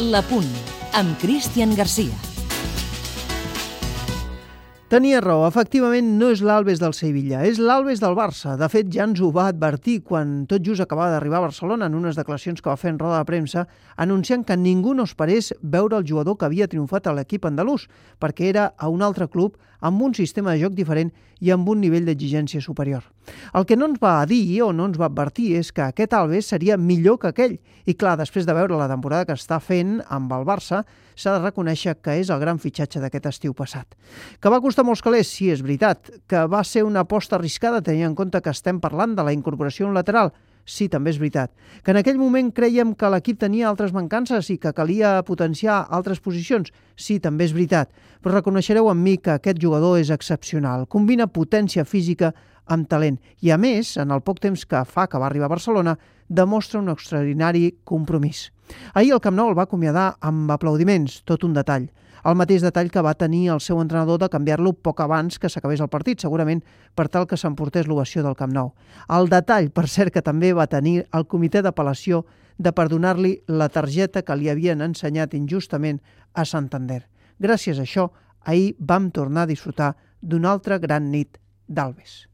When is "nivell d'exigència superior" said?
21.78-23.13